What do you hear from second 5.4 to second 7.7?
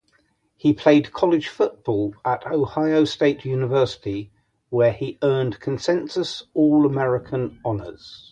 consensus All-American